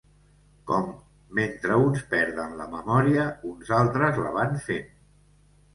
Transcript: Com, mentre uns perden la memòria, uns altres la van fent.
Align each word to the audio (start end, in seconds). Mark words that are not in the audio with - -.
Com, 0.69 0.87
mentre 1.39 1.77
uns 1.89 2.01
perden 2.15 2.57
la 2.63 2.67
memòria, 2.73 3.29
uns 3.53 3.71
altres 3.83 4.21
la 4.27 4.35
van 4.41 4.63
fent. 4.71 4.91